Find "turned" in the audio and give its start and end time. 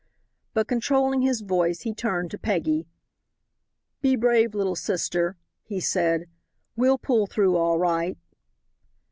1.93-2.31